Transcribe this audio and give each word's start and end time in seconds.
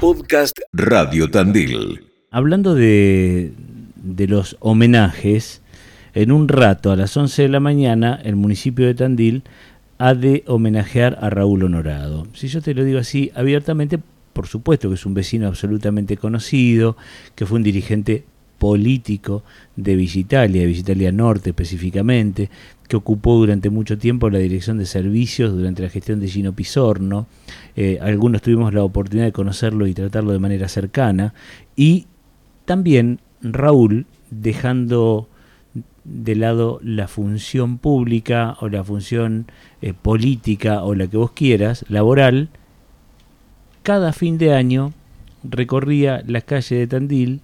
Podcast 0.00 0.60
Radio 0.72 1.28
Tandil. 1.28 2.04
Hablando 2.30 2.76
de, 2.76 3.52
de 3.96 4.28
los 4.28 4.56
homenajes, 4.60 5.60
en 6.14 6.30
un 6.30 6.46
rato, 6.46 6.92
a 6.92 6.96
las 6.96 7.16
11 7.16 7.42
de 7.42 7.48
la 7.48 7.58
mañana, 7.58 8.20
el 8.22 8.36
municipio 8.36 8.86
de 8.86 8.94
Tandil 8.94 9.42
ha 9.98 10.14
de 10.14 10.44
homenajear 10.46 11.18
a 11.20 11.30
Raúl 11.30 11.64
Honorado. 11.64 12.28
Si 12.32 12.46
yo 12.46 12.62
te 12.62 12.74
lo 12.74 12.84
digo 12.84 13.00
así 13.00 13.32
abiertamente, 13.34 13.98
por 14.32 14.46
supuesto 14.46 14.88
que 14.88 14.94
es 14.94 15.04
un 15.04 15.14
vecino 15.14 15.48
absolutamente 15.48 16.16
conocido, 16.16 16.96
que 17.34 17.44
fue 17.44 17.56
un 17.56 17.64
dirigente 17.64 18.24
político 18.58 19.42
de 19.74 19.96
Visitalia, 19.96 20.60
de 20.60 20.66
Visitalia 20.68 21.10
Norte 21.10 21.50
específicamente, 21.50 22.50
que 22.88 22.96
ocupó 22.96 23.36
durante 23.36 23.70
mucho 23.70 23.98
tiempo 23.98 24.30
la 24.30 24.38
dirección 24.38 24.78
de 24.78 24.86
servicios 24.86 25.52
durante 25.52 25.82
la 25.82 25.90
gestión 25.90 26.20
de 26.20 26.28
Gino 26.28 26.54
Pisorno. 26.54 27.26
Eh, 27.76 27.98
algunos 28.00 28.42
tuvimos 28.42 28.72
la 28.74 28.82
oportunidad 28.82 29.26
de 29.26 29.32
conocerlo 29.32 29.86
y 29.86 29.94
tratarlo 29.94 30.32
de 30.32 30.38
manera 30.38 30.68
cercana. 30.68 31.34
Y 31.76 32.06
también 32.64 33.20
Raúl, 33.42 34.06
dejando 34.30 35.28
de 36.04 36.34
lado 36.34 36.80
la 36.82 37.06
función 37.06 37.78
pública 37.78 38.56
o 38.60 38.68
la 38.68 38.82
función 38.82 39.46
eh, 39.82 39.92
política 39.92 40.82
o 40.82 40.94
la 40.94 41.06
que 41.06 41.18
vos 41.18 41.32
quieras, 41.32 41.84
laboral, 41.88 42.48
cada 43.82 44.12
fin 44.12 44.38
de 44.38 44.54
año 44.54 44.92
recorría 45.44 46.22
las 46.26 46.44
calles 46.44 46.70
de 46.70 46.86
Tandil 46.86 47.40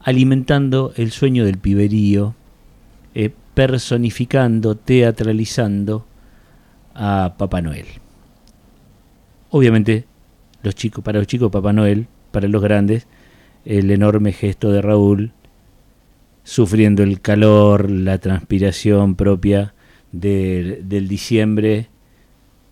alimentando 0.00 0.92
el 0.96 1.10
sueño 1.10 1.44
del 1.44 1.58
piberío, 1.58 2.34
eh, 3.14 3.30
personificando, 3.60 4.74
teatralizando 4.74 6.06
a 6.94 7.34
Papá 7.36 7.60
Noel. 7.60 7.84
Obviamente, 9.50 10.06
los 10.62 10.74
chicos, 10.74 11.04
para 11.04 11.18
los 11.18 11.26
chicos 11.26 11.50
Papá 11.50 11.74
Noel, 11.74 12.06
para 12.30 12.48
los 12.48 12.62
grandes, 12.62 13.06
el 13.66 13.90
enorme 13.90 14.32
gesto 14.32 14.72
de 14.72 14.80
Raúl, 14.80 15.32
sufriendo 16.42 17.02
el 17.02 17.20
calor, 17.20 17.90
la 17.90 18.16
transpiración 18.16 19.14
propia 19.14 19.74
del 20.10 21.06
diciembre, 21.06 21.88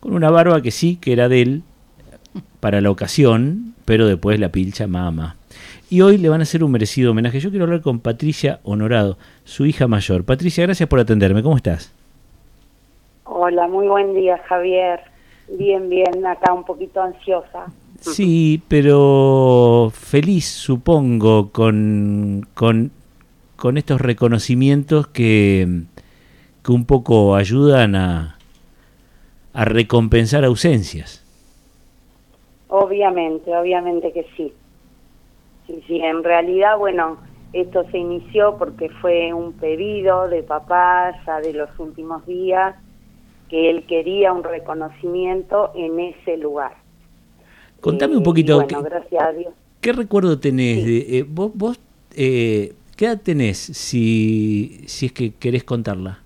con 0.00 0.14
una 0.14 0.30
barba 0.30 0.62
que 0.62 0.70
sí, 0.70 0.96
que 0.96 1.12
era 1.12 1.28
de 1.28 1.42
él, 1.42 1.62
para 2.60 2.80
la 2.80 2.90
ocasión, 2.90 3.74
pero 3.84 4.06
después 4.06 4.40
la 4.40 4.50
pilcha 4.52 4.86
mama 4.86 5.37
y 5.90 6.02
hoy 6.02 6.18
le 6.18 6.28
van 6.28 6.40
a 6.40 6.42
hacer 6.42 6.62
un 6.62 6.70
merecido 6.70 7.12
homenaje. 7.12 7.40
Yo 7.40 7.50
quiero 7.50 7.64
hablar 7.64 7.80
con 7.80 8.00
Patricia 8.00 8.60
Honorado, 8.62 9.16
su 9.44 9.66
hija 9.66 9.88
mayor. 9.88 10.24
Patricia, 10.24 10.64
gracias 10.64 10.88
por 10.88 11.00
atenderme. 11.00 11.42
¿Cómo 11.42 11.56
estás? 11.56 11.92
Hola, 13.24 13.68
muy 13.68 13.88
buen 13.88 14.14
día, 14.14 14.38
Javier. 14.48 15.00
Bien, 15.58 15.88
bien, 15.88 16.26
acá 16.26 16.52
un 16.52 16.64
poquito 16.64 17.00
ansiosa. 17.00 17.66
Sí, 18.00 18.62
pero 18.68 19.90
feliz, 19.94 20.46
supongo, 20.46 21.50
con, 21.50 22.46
con, 22.54 22.90
con 23.56 23.76
estos 23.78 24.00
reconocimientos 24.00 25.08
que, 25.08 25.82
que 26.62 26.72
un 26.72 26.84
poco 26.84 27.34
ayudan 27.34 27.96
a, 27.96 28.38
a 29.52 29.64
recompensar 29.64 30.44
ausencias. 30.44 31.24
Obviamente, 32.68 33.56
obviamente 33.56 34.12
que 34.12 34.26
sí. 34.36 34.52
Sí, 35.68 35.84
sí, 35.86 36.00
en 36.00 36.24
realidad, 36.24 36.76
bueno, 36.78 37.18
esto 37.52 37.84
se 37.90 37.98
inició 37.98 38.56
porque 38.58 38.88
fue 39.00 39.32
un 39.32 39.52
pedido 39.52 40.26
de 40.28 40.42
papá 40.42 41.14
ya 41.24 41.40
de 41.40 41.52
los 41.52 41.70
últimos 41.78 42.26
días 42.26 42.74
que 43.48 43.70
él 43.70 43.84
quería 43.86 44.32
un 44.32 44.42
reconocimiento 44.42 45.70
en 45.76 46.00
ese 46.00 46.38
lugar. 46.38 46.72
Contame 47.80 48.16
un 48.16 48.22
eh, 48.22 48.24
poquito. 48.24 48.56
bueno, 48.56 48.82
gracias 48.82 49.22
a 49.22 49.32
Dios. 49.32 49.54
¿Qué 49.80 49.92
recuerdo 49.92 50.40
tenés? 50.40 50.84
De, 50.84 51.18
eh, 51.18 51.26
vos, 51.28 51.52
vos 51.54 51.78
eh, 52.16 52.72
¿Qué 52.98 53.04
edad 53.04 53.20
tenés 53.22 53.58
si, 53.58 54.80
si 54.86 55.06
es 55.06 55.12
que 55.12 55.32
querés 55.32 55.62
contarla? 55.62 56.18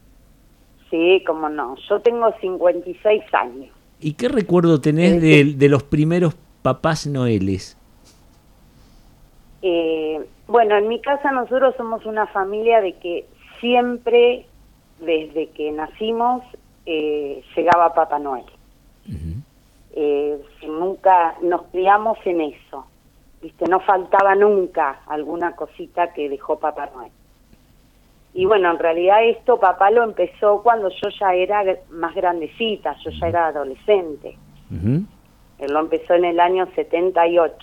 Sí, 0.90 1.22
cómo 1.26 1.50
no. 1.50 1.76
Yo 1.86 2.00
tengo 2.00 2.32
56 2.40 3.22
años. 3.34 3.68
¿Y 4.00 4.14
qué 4.14 4.28
recuerdo 4.28 4.80
tenés 4.80 5.20
de, 5.20 5.52
de 5.54 5.68
los 5.68 5.82
primeros 5.82 6.34
papás 6.62 7.06
noeles? 7.06 7.76
Eh, 9.62 10.20
bueno, 10.48 10.76
en 10.76 10.88
mi 10.88 11.00
casa 11.00 11.30
nosotros 11.30 11.74
somos 11.76 12.04
una 12.04 12.26
familia 12.26 12.80
de 12.80 12.94
que 12.94 13.26
siempre, 13.60 14.44
desde 14.98 15.50
que 15.50 15.70
nacimos, 15.70 16.42
eh, 16.84 17.42
llegaba 17.56 17.94
Papá 17.94 18.18
Noel. 18.18 18.44
eh, 19.94 20.40
nunca 20.66 21.34
nos 21.42 21.62
criamos 21.64 22.18
en 22.24 22.40
eso, 22.40 22.86
¿viste? 23.40 23.66
No 23.68 23.80
faltaba 23.80 24.34
nunca 24.34 25.02
alguna 25.06 25.54
cosita 25.54 26.12
que 26.12 26.28
dejó 26.28 26.58
Papá 26.58 26.90
Noel. 26.94 27.12
Y 28.34 28.46
bueno, 28.46 28.70
en 28.70 28.78
realidad 28.78 29.24
esto 29.24 29.60
papá 29.60 29.90
lo 29.90 30.02
empezó 30.04 30.62
cuando 30.62 30.88
yo 30.88 31.08
ya 31.20 31.34
era 31.34 31.62
más 31.90 32.14
grandecita, 32.14 32.96
yo 33.04 33.10
ya 33.10 33.28
era 33.28 33.46
adolescente. 33.48 34.36
Él 34.70 35.72
lo 35.72 35.80
empezó 35.80 36.14
en 36.14 36.24
el 36.24 36.40
año 36.40 36.66
78. 36.74 37.54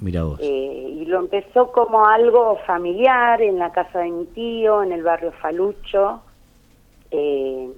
Mira 0.00 0.22
vos. 0.22 0.38
Eh, 0.40 0.96
y 1.00 1.04
lo 1.06 1.18
empezó 1.18 1.72
como 1.72 2.06
algo 2.06 2.58
familiar 2.66 3.42
en 3.42 3.58
la 3.58 3.72
casa 3.72 4.00
de 4.00 4.10
mi 4.10 4.26
tío, 4.26 4.82
en 4.82 4.92
el 4.92 5.02
barrio 5.02 5.32
Falucho, 5.32 6.22
eh, 7.10 7.68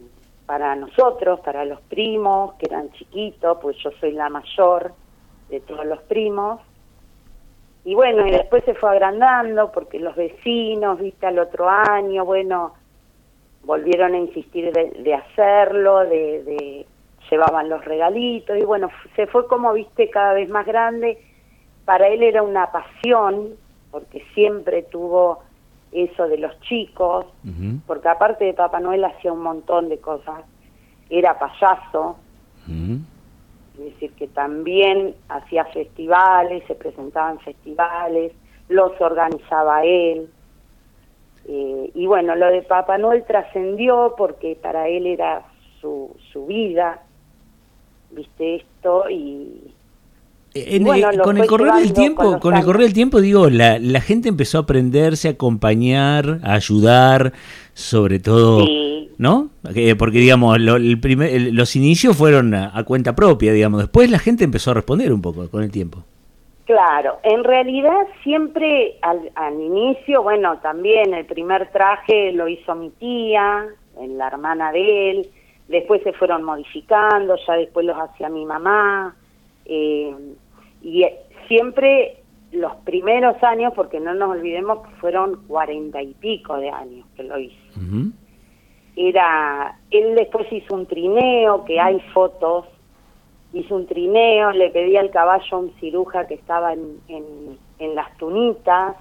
para 0.45 0.77
nosotros, 0.77 1.41
para 1.41 1.65
los 1.65 1.81
primos, 1.83 2.55
que 2.55 2.67
eran 2.67 2.91
chiquitos, 2.93 3.59
pues 3.63 3.77
yo 3.79 3.91
soy 4.01 4.13
la 4.13 4.29
mayor 4.29 4.93
de 5.49 5.61
todos 5.61 5.87
los 5.87 6.01
primos. 6.03 6.61
Y 7.85 7.95
bueno, 7.95 8.27
y 8.27 8.33
después 8.33 8.65
se 8.65 8.75
fue 8.75 8.91
agrandando 8.91 9.73
porque 9.73 9.99
los 9.99 10.15
vecinos, 10.15 10.99
viste, 10.99 11.27
al 11.27 11.39
otro 11.39 11.69
año, 11.69 12.27
bueno, 12.27 12.75
volvieron 13.65 14.13
a 14.13 14.19
insistir 14.19 14.71
de, 14.73 15.15
hacerlo, 15.15 16.01
de, 16.01 16.43
de 16.45 16.87
llevaban 17.31 17.69
los 17.69 17.85
regalitos 17.85 18.59
y 18.59 18.63
bueno, 18.63 18.91
se 19.17 19.27
fue 19.27 19.47
como, 19.47 19.73
viste, 19.73 20.11
cada 20.11 20.35
vez 20.35 20.51
más 20.51 20.67
grande 20.67 21.19
para 21.91 22.07
él 22.07 22.23
era 22.23 22.45
una 22.45 22.71
pasión, 22.71 23.57
porque 23.91 24.25
siempre 24.33 24.85
tuvo 24.85 25.41
eso 25.91 26.29
de 26.29 26.39
los 26.39 26.57
chicos, 26.61 27.27
porque 27.85 28.09
aparte 28.09 28.45
de 28.45 28.55
Papá 28.55 28.79
Noel 28.79 29.05
hacía 29.05 29.33
un 29.33 29.43
montón 29.43 29.89
de 29.89 29.99
cosas, 29.99 30.45
era 31.09 31.37
payaso, 31.37 32.17
es 32.69 33.85
decir, 33.87 34.13
que 34.13 34.29
también 34.29 35.17
hacía 35.29 35.65
festivales, 35.65 36.63
se 36.69 36.77
presentaba 36.77 37.33
en 37.33 37.41
festivales, 37.41 38.35
los 38.69 38.93
organizaba 39.01 39.83
él. 39.85 40.31
Eh, 41.49 41.91
y 41.93 42.07
bueno, 42.07 42.37
lo 42.37 42.47
de 42.53 42.63
Papá 42.63 42.99
Noel 42.99 43.25
trascendió 43.25 44.15
porque 44.17 44.55
para 44.55 44.87
él 44.87 45.09
era 45.09 45.43
su, 45.81 46.17
su 46.33 46.47
vida, 46.47 47.03
viste 48.13 48.55
esto, 48.55 49.11
y, 49.11 49.75
eh, 50.55 50.83
con 51.23 51.39
el 51.39 51.47
correr 51.47 51.73
del 51.75 51.93
tiempo, 51.93 52.41
con, 52.41 52.57
el 52.57 52.65
correr 52.65 52.83
del 52.83 52.93
tiempo, 52.93 53.21
digo, 53.21 53.49
la, 53.49 53.79
la, 53.79 54.01
gente 54.01 54.29
empezó 54.29 54.59
a 54.59 54.63
aprenderse, 54.63 55.29
a 55.29 55.31
acompañar, 55.33 56.41
a 56.43 56.55
ayudar, 56.55 57.33
sobre 57.73 58.19
todo, 58.19 58.67
¿no? 59.19 59.51
Porque, 59.63 60.19
digamos, 60.19 60.57
el 60.57 61.01
primer, 61.01 61.53
los 61.53 61.77
inicios 61.77 62.17
fueron 62.17 62.55
a, 62.55 62.83
cuenta 62.85 63.15
propia, 63.15 63.53
digamos. 63.53 63.81
Después 63.81 64.11
la 64.11 64.19
gente 64.19 64.43
empezó 64.43 64.73
a 64.73 64.75
responder 64.75 65.13
un 65.13 65.23
poco 65.23 65.49
con 65.49 65.63
el 65.63 65.71
tiempo. 65.71 66.03
Claro, 66.65 67.19
en 67.23 67.45
realidad 67.45 68.07
siempre 68.23 68.97
al, 69.03 69.31
al 69.35 69.61
inicio, 69.61 70.23
bueno, 70.23 70.59
también 70.59 71.15
el 71.15 71.27
primer 71.27 71.71
traje 71.73 72.33
lo 72.33 72.49
hizo 72.49 72.75
mi 72.75 72.91
tía, 72.91 73.67
la 74.09 74.27
hermana 74.27 74.73
de 74.73 75.11
él, 75.11 75.31
después 75.69 76.03
se 76.03 76.13
fueron 76.13 76.43
modificando, 76.43 77.37
ya 77.47 77.55
después 77.55 77.87
los 77.87 77.97
hacía 77.97 78.29
mi 78.29 78.45
mamá, 78.45 79.17
eh, 79.73 80.13
y 80.83 81.07
siempre 81.47 82.23
los 82.51 82.75
primeros 82.85 83.41
años, 83.45 83.73
porque 83.77 84.01
no 84.01 84.13
nos 84.15 84.31
olvidemos 84.31 84.85
que 84.87 84.95
fueron 84.97 85.47
cuarenta 85.47 86.03
y 86.03 86.13
pico 86.15 86.57
de 86.57 86.71
años 86.71 87.07
que 87.17 87.23
lo 87.23 87.39
hizo. 87.39 87.57
Era, 88.97 89.79
él 89.93 90.17
después 90.17 90.53
hizo 90.53 90.75
un 90.75 90.87
trineo, 90.87 91.65
que 91.65 91.79
hay 91.79 92.01
fotos, 92.13 92.67
hizo 93.53 93.77
un 93.77 93.87
trineo, 93.87 94.51
le 94.51 94.71
pedía 94.71 95.01
al 95.01 95.11
caballo 95.11 95.57
a 95.57 95.61
un 95.61 95.73
ciruja 95.79 96.27
que 96.27 96.35
estaba 96.35 96.73
en, 96.73 96.99
en, 97.09 97.95
las 97.95 98.17
tunitas, 98.17 98.97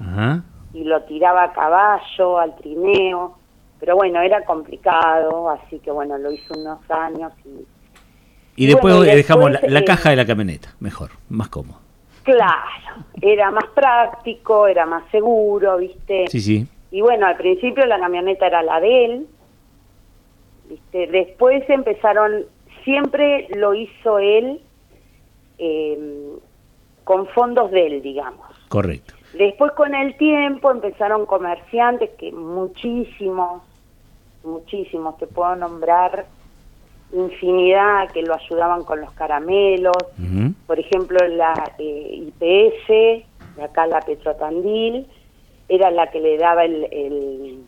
y 0.73 0.83
lo 0.83 1.01
tiraba 1.03 1.45
a 1.45 1.53
caballo, 1.53 2.37
al 2.37 2.55
trineo, 2.57 3.35
pero 3.79 3.95
bueno, 3.95 4.21
era 4.21 4.45
complicado, 4.45 5.49
así 5.49 5.79
que 5.79 5.89
bueno, 5.89 6.17
lo 6.19 6.31
hizo 6.31 6.53
unos 6.55 6.79
años 6.91 7.33
y 7.43 7.65
y 8.59 8.67
después, 8.67 8.99
dejamos 8.99 9.51
la, 9.61 9.85
caja 9.85 10.09
de 10.09 10.17
la 10.17 10.25
camioneta, 10.25 10.75
mejor, 10.81 11.11
más 11.29 11.47
cómodo. 11.47 11.79
Claro, 12.23 13.05
era 13.21 13.51
más 13.51 13.63
práctico, 13.73 14.67
era 14.67 14.85
más 14.85 15.09
seguro, 15.11 15.77
¿viste? 15.77 16.25
Sí, 16.27 16.41
sí. 16.41 16.67
Y 16.91 16.99
bueno, 16.99 17.25
al 17.25 17.37
principio 17.37 17.85
la 17.85 17.97
camioneta 17.97 18.47
era 18.47 18.61
la 18.61 18.81
de 18.81 19.05
él, 19.05 19.27
¿viste? 20.67 21.07
Después 21.07 21.63
empezaron, 21.69 22.47
siempre 22.83 23.47
lo 23.55 23.73
hizo 23.75 24.19
él 24.19 24.59
eh, 25.57 26.37
con 27.05 27.27
fondos 27.27 27.71
de 27.71 27.87
él, 27.87 28.01
digamos. 28.01 28.45
Correcto. 28.67 29.13
Después 29.35 29.71
con 29.71 29.95
el 29.95 30.17
tiempo 30.17 30.69
empezaron 30.69 31.25
comerciantes 31.25 32.09
que 32.19 32.33
muchísimos, 32.33 33.63
muchísimos, 34.43 35.17
te 35.17 35.27
puedo 35.27 35.55
nombrar 35.55 36.25
infinidad 37.11 38.09
que 38.11 38.21
lo 38.21 38.35
ayudaban 38.35 38.83
con 38.83 39.01
los 39.01 39.11
caramelos, 39.13 39.97
por 40.67 40.79
ejemplo 40.79 41.17
la 41.27 41.73
eh, 41.77 42.27
IPS, 42.27 42.87
de 43.55 43.63
acá 43.63 43.87
la 43.87 44.01
Petrotandil, 44.01 45.07
era 45.67 45.91
la 45.91 46.09
que 46.11 46.19
le 46.19 46.37
daba 46.37 46.65
el, 46.65 46.87
el, 46.91 47.59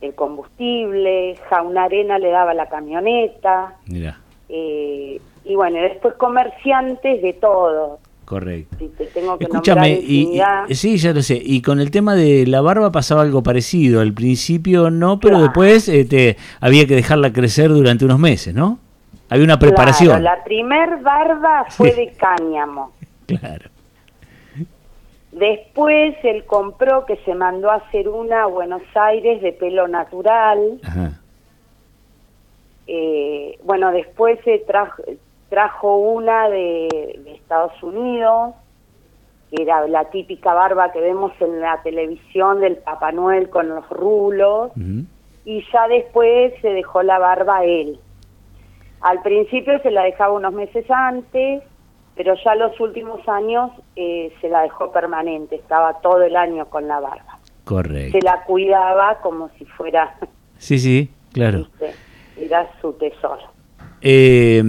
el 0.00 0.14
combustible, 0.14 1.36
Jauna 1.48 1.84
Arena 1.84 2.18
le 2.18 2.30
daba 2.30 2.54
la 2.54 2.68
camioneta, 2.68 3.76
Mira, 3.86 4.18
eh, 4.48 5.20
y 5.44 5.54
bueno, 5.54 5.80
después 5.80 6.14
comerciantes 6.14 7.22
de 7.22 7.32
todo, 7.32 7.98
correcto. 8.24 8.76
si 8.78 8.88
te 8.88 9.06
tengo 9.06 9.36
que 9.38 9.44
Escúchame, 9.44 9.90
y, 9.90 10.40
y- 10.68 10.74
sí, 10.74 10.96
ya 10.96 11.12
lo 11.12 11.22
sé. 11.22 11.40
Y 11.44 11.62
con 11.62 11.80
el 11.80 11.90
tema 11.90 12.14
de 12.14 12.46
la 12.46 12.60
barba 12.60 12.90
pasaba 12.92 13.22
algo 13.22 13.42
parecido. 13.42 14.00
Al 14.00 14.12
principio 14.12 14.90
no, 14.90 15.18
pero 15.20 15.34
Claro. 15.36 15.44
después 15.44 15.88
este, 15.88 16.36
había 16.60 16.86
que 16.86 16.94
dejarla 16.94 17.32
crecer 17.32 17.68
durante 17.70 18.04
unos 18.04 18.18
meses, 18.18 18.54
¿no? 18.54 18.78
Había 19.28 19.44
una 19.44 19.58
preparación. 19.58 20.20
Claro, 20.20 20.24
la 20.38 20.44
primer 20.44 20.98
barba 21.02 21.64
fue 21.70 21.92
de 21.94 22.12
cáñamo. 22.12 22.92
Claro. 23.26 23.70
Después 25.32 26.14
él 26.24 26.44
compró 26.44 27.06
que 27.06 27.16
se 27.24 27.34
mandó 27.34 27.70
a 27.70 27.76
hacer 27.76 28.06
una 28.08 28.42
a 28.42 28.46
Buenos 28.46 28.82
Aires 28.94 29.40
de 29.40 29.52
pelo 29.52 29.88
natural. 29.88 30.78
Ajá. 30.84 31.18
Eh, 32.86 33.58
bueno, 33.64 33.90
después 33.92 34.38
se 34.44 34.58
trajo, 34.58 35.02
trajo 35.52 35.98
una 35.98 36.48
de, 36.48 36.88
de 37.24 37.34
Estados 37.34 37.74
Unidos, 37.82 38.54
que 39.50 39.62
era 39.64 39.86
la 39.86 40.06
típica 40.06 40.54
barba 40.54 40.92
que 40.92 41.00
vemos 41.02 41.30
en 41.40 41.60
la 41.60 41.82
televisión 41.82 42.60
del 42.60 42.78
Papá 42.78 43.12
Noel 43.12 43.50
con 43.50 43.68
los 43.68 43.86
rulos. 43.90 44.72
Y 45.44 45.62
ya 45.70 45.88
después 45.88 46.54
se 46.62 46.68
dejó 46.70 47.02
la 47.02 47.18
barba 47.18 47.64
él. 47.66 48.00
Al 49.02 49.20
principio 49.20 49.78
se 49.82 49.90
la 49.90 50.04
dejaba 50.04 50.32
unos 50.32 50.54
meses 50.54 50.86
antes, 50.90 51.62
pero 52.14 52.32
ya 52.42 52.54
los 52.54 52.80
últimos 52.80 53.20
años 53.28 53.72
eh, 53.94 54.32
se 54.40 54.48
la 54.48 54.62
dejó 54.62 54.90
permanente, 54.90 55.56
estaba 55.56 56.00
todo 56.00 56.22
el 56.22 56.34
año 56.34 56.64
con 56.70 56.88
la 56.88 56.98
barba. 56.98 57.38
Correcto. 57.64 58.18
Se 58.18 58.24
la 58.24 58.42
cuidaba 58.44 59.18
como 59.20 59.50
si 59.58 59.66
fuera, 59.66 60.14
Sí, 60.56 60.78
sí, 60.78 61.10
claro. 61.34 61.58
¿viste? 61.78 61.92
era 62.38 62.70
su 62.80 62.94
tesoro. 62.94 63.42
Eh, 64.00 64.62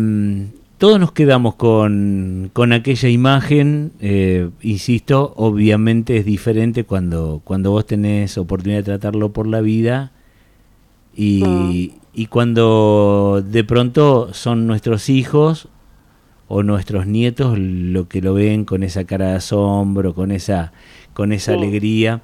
todos 0.77 0.99
nos 0.99 1.11
quedamos 1.13 1.55
con, 1.55 2.49
con 2.53 2.73
aquella 2.73 3.07
imagen, 3.09 3.91
eh, 3.99 4.49
insisto, 4.61 5.33
obviamente 5.37 6.17
es 6.17 6.25
diferente 6.25 6.83
cuando, 6.83 7.41
cuando 7.43 7.71
vos 7.71 7.85
tenés 7.85 8.37
oportunidad 8.37 8.79
de 8.79 8.83
tratarlo 8.83 9.31
por 9.31 9.47
la 9.47 9.61
vida 9.61 10.11
y, 11.15 11.93
y 12.13 12.25
cuando 12.25 13.43
de 13.47 13.63
pronto 13.63 14.33
son 14.33 14.67
nuestros 14.67 15.09
hijos 15.09 15.69
o 16.47 16.63
nuestros 16.63 17.07
nietos 17.07 17.57
lo 17.57 18.07
que 18.09 18.21
lo 18.21 18.33
ven 18.33 18.65
con 18.65 18.83
esa 18.83 19.05
cara 19.05 19.29
de 19.29 19.35
asombro, 19.35 20.13
con 20.13 20.31
esa, 20.31 20.73
con 21.13 21.31
esa 21.31 21.53
Sí. 21.53 21.57
alegría. 21.57 22.21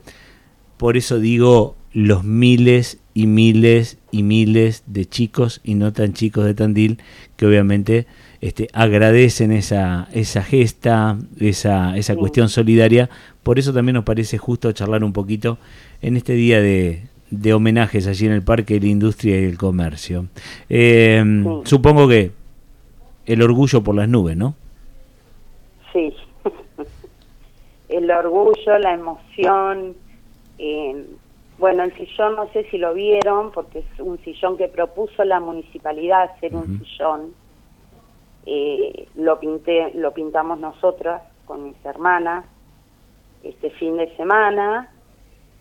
Por 0.77 0.97
eso 0.97 1.19
digo 1.19 1.75
los 1.93 2.23
miles 2.23 2.99
y 3.21 3.27
miles 3.27 3.98
y 4.12 4.24
miles 4.24 4.83
de 4.86 5.06
chicos 5.06 5.60
y 5.63 5.75
no 5.75 5.92
tan 5.92 6.13
chicos 6.13 6.45
de 6.45 6.54
Tandil 6.54 7.00
que 7.36 7.45
obviamente 7.45 8.07
este, 8.42 8.69
agradecen 8.74 9.51
esa, 9.51 10.07
esa 10.13 10.42
gesta, 10.44 11.18
esa, 11.39 11.98
esa 11.98 12.13
Sí. 12.13 12.19
cuestión 12.19 12.48
solidaria. 12.50 13.10
Por 13.44 13.60
eso 13.60 13.74
también 13.74 13.95
nos 13.95 14.06
parece 14.06 14.38
justo 14.38 14.71
charlar 14.71 15.04
un 15.04 15.12
poquito 15.13 15.57
en 16.01 16.16
este 16.16 16.33
día 16.33 16.62
de, 16.62 17.04
de 17.30 17.54
homenajes 17.54 18.07
allí 18.07 18.25
en 18.25 18.31
el 18.31 18.42
Parque 18.44 18.75
de 18.75 18.80
la 18.81 18.88
Industria 18.88 19.39
y 19.42 19.44
el 19.44 19.57
Comercio. 19.57 20.27
Eh, 20.69 21.21
Sí. 21.44 21.50
Supongo 21.66 22.07
que 22.07 22.31
el 23.25 23.42
orgullo 23.42 23.83
por 23.83 23.95
las 23.95 24.07
nubes, 24.07 24.38
¿no? 24.38 24.56
Sí. 25.92 26.13
el 27.89 28.10
orgullo, 28.12 28.77
la 28.80 28.94
emoción. 28.94 29.95
eh, 30.57 31.06
bueno, 31.59 31.83
el 31.83 31.94
sillón 31.95 32.35
no 32.38 32.50
sé 32.53 32.63
si 32.71 32.77
lo 32.77 32.94
vieron, 32.94 33.51
porque 33.51 33.79
es 33.79 34.00
un 34.00 34.17
sillón 34.19 34.57
que 34.57 34.69
propuso 34.69 35.23
la 35.25 35.39
municipalidad 35.41 36.31
hacer 36.31 36.56
un 36.56 36.79
sillón. 36.79 37.33
Eh, 38.45 39.07
lo 39.15 39.39
pinté, 39.39 39.91
lo 39.94 40.13
pintamos 40.13 40.59
nosotras 40.59 41.21
con 41.45 41.65
mis 41.65 41.85
hermanas 41.85 42.45
este 43.44 43.69
fin 43.71 43.97
de 43.97 44.15
semana 44.15 44.89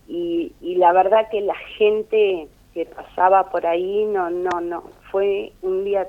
y, 0.06 0.53
y 0.61 0.77
la 0.77 0.93
verdad 0.93 1.29
que 1.31 1.41
la 1.41 1.56
gente 1.77 2.49
que 2.73 2.87
pasaba 2.87 3.50
por 3.50 3.67
ahí 3.67 4.05
no 4.05 4.31
no 4.31 4.61
no 4.61 4.85
fue 5.11 5.53
un 5.62 5.85
día 5.85 6.09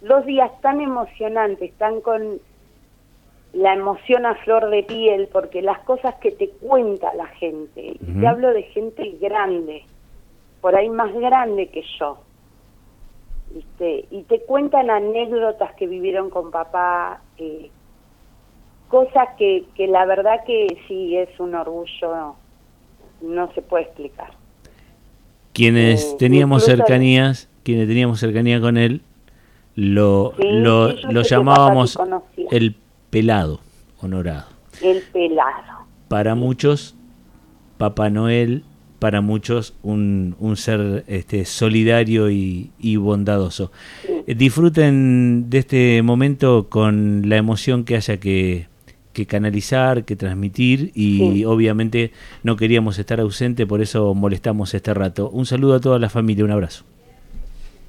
dos 0.00 0.24
días 0.26 0.50
tan 0.60 0.80
emocionantes 0.80 1.72
tan 1.74 2.00
con 2.00 2.40
la 3.52 3.74
emoción 3.74 4.24
a 4.24 4.34
flor 4.36 4.70
de 4.70 4.82
piel 4.82 5.28
porque 5.30 5.60
las 5.62 5.78
cosas 5.80 6.14
que 6.16 6.30
te 6.30 6.48
cuenta 6.48 7.12
la 7.14 7.26
gente 7.26 7.96
y 8.00 8.20
te 8.20 8.26
hablo 8.26 8.52
de 8.52 8.62
gente 8.64 9.16
grande 9.20 9.84
por 10.60 10.74
ahí 10.74 10.88
más 10.88 11.12
grande 11.12 11.68
que 11.68 11.82
yo 11.98 12.18
¿viste? 13.54 14.06
y 14.10 14.22
te 14.22 14.40
cuentan 14.40 14.88
anécdotas 14.90 15.74
que 15.74 15.86
vivieron 15.86 16.30
con 16.30 16.50
papá 16.50 17.20
eh, 17.36 17.70
cosas 18.88 19.28
que, 19.36 19.64
que 19.74 19.86
la 19.86 20.06
verdad 20.06 20.44
que 20.46 20.78
sí 20.88 21.16
es 21.16 21.28
un 21.38 21.54
orgullo 21.54 22.14
no, 22.14 22.36
no 23.22 23.52
se 23.52 23.62
puede 23.62 23.84
explicar. 23.84 24.30
Quienes 25.52 26.12
Eh, 26.12 26.16
teníamos 26.18 26.64
cercanías, 26.64 27.50
quienes 27.62 27.86
teníamos 27.86 28.20
cercanía 28.20 28.60
con 28.60 28.78
él, 28.78 29.02
lo, 29.74 30.32
Sí, 30.36 30.42
lo, 30.44 30.92
lo 30.92 31.22
llamábamos 31.22 31.98
el 32.50 32.76
pelado 33.12 33.60
honorado. 34.00 34.46
el 34.82 35.02
pelado 35.12 35.84
Para 36.08 36.34
muchos, 36.34 36.96
Papá 37.76 38.08
Noel, 38.10 38.64
para 38.98 39.20
muchos, 39.20 39.74
un, 39.82 40.34
un 40.40 40.56
ser 40.56 41.04
este, 41.08 41.44
solidario 41.44 42.30
y, 42.30 42.70
y 42.78 42.96
bondadoso. 42.96 43.70
Sí. 44.06 44.34
Disfruten 44.34 45.50
de 45.50 45.58
este 45.58 46.02
momento 46.02 46.68
con 46.70 47.28
la 47.28 47.36
emoción 47.36 47.84
que 47.84 47.96
haya 47.96 48.16
que, 48.18 48.66
que 49.12 49.26
canalizar, 49.26 50.04
que 50.04 50.16
transmitir 50.16 50.90
y 50.94 51.18
Sí. 51.18 51.44
obviamente 51.44 52.12
no 52.44 52.56
queríamos 52.56 52.98
estar 52.98 53.20
ausente, 53.20 53.66
por 53.66 53.82
eso 53.82 54.14
molestamos 54.14 54.72
este 54.72 54.94
rato. 54.94 55.28
Un 55.30 55.44
saludo 55.46 55.74
a 55.74 55.80
toda 55.80 55.98
la 55.98 56.08
familia, 56.08 56.44
un 56.44 56.52
abrazo. 56.52 56.84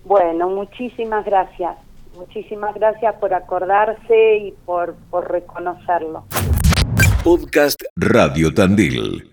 Bueno, 0.05 0.49
muchísimas 0.49 1.23
gracias. 1.25 1.77
Muchísimas 2.15 2.75
gracias 2.75 3.15
por 3.15 3.33
acordarse 3.33 4.37
y 4.37 4.51
por, 4.65 4.95
por 5.09 5.31
reconocerlo. 5.31 6.25
Podcast 7.23 7.81
Radio 7.95 8.53
Tandil. 8.53 9.32